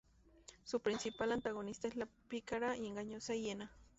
Su 0.63 0.79
principal 0.79 1.31
antagonista 1.31 1.87
es 1.87 1.95
la 1.95 2.07
pícara 2.27 2.75
y 2.75 2.87
engañosa 2.87 3.35
hiena. 3.35 3.71